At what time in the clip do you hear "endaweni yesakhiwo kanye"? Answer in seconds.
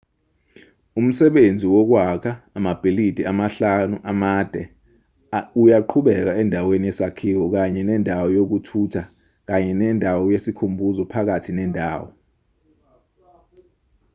6.41-7.81